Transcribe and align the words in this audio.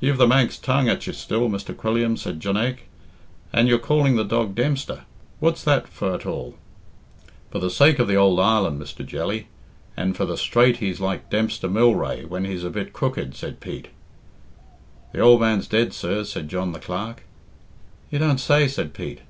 "You've 0.00 0.16
the 0.16 0.26
Manx 0.26 0.56
tongue 0.56 0.88
at 0.88 1.06
you 1.06 1.12
still, 1.12 1.50
Mr. 1.50 1.76
Quilliam," 1.76 2.16
said 2.16 2.40
Jonaique; 2.40 2.88
"and 3.52 3.68
you're 3.68 3.78
calling 3.78 4.16
the 4.16 4.24
dog 4.24 4.54
Dempster; 4.54 5.02
what's 5.38 5.62
that 5.64 5.86
for 5.86 6.14
at 6.14 6.24
all?" 6.24 6.56
"For 7.50 7.68
sake 7.68 7.98
of 7.98 8.08
the 8.08 8.16
ould 8.18 8.38
island, 8.40 8.80
Mr. 8.80 9.04
Jelly, 9.04 9.48
and 9.94 10.16
for 10.16 10.24
the 10.24 10.38
straight 10.38 10.78
he's 10.78 10.98
like 10.98 11.28
Dempster 11.28 11.68
Mylrea 11.68 12.26
when 12.26 12.46
he's 12.46 12.64
a 12.64 12.70
bit 12.70 12.94
crooked," 12.94 13.34
said 13.34 13.60
Pete. 13.60 13.88
"The 15.12 15.20
old 15.20 15.42
man's 15.42 15.68
dead, 15.68 15.92
sir," 15.92 16.24
said 16.24 16.48
John 16.48 16.72
the 16.72 16.78
Clerk. 16.80 17.24
"You 18.08 18.18
don't 18.18 18.38
say?" 18.40 18.68
said 18.68 18.94
Pete. 18.94 19.20